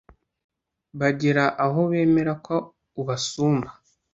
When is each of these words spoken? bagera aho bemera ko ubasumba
bagera 0.99 1.43
aho 1.65 1.79
bemera 1.91 2.33
ko 2.45 2.55
ubasumba 3.01 3.69